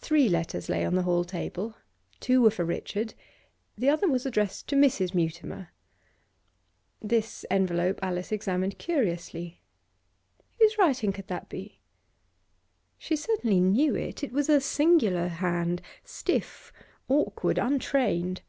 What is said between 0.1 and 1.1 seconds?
letters lay on the